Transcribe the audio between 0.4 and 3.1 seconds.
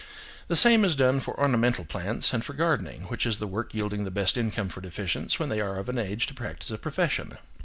The same is done for ornamental plants and for gardening,